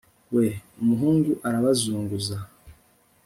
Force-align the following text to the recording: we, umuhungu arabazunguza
we, 0.33 0.45
umuhungu 0.81 1.31
arabazunguza 1.47 2.37